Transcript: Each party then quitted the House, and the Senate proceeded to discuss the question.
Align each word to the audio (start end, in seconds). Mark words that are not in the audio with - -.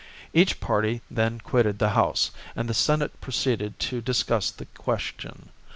Each 0.33 0.59
party 0.59 1.03
then 1.11 1.37
quitted 1.41 1.77
the 1.77 1.89
House, 1.89 2.31
and 2.55 2.67
the 2.67 2.73
Senate 2.73 3.21
proceeded 3.21 3.77
to 3.81 4.01
discuss 4.01 4.49
the 4.49 4.65
question. 4.65 5.49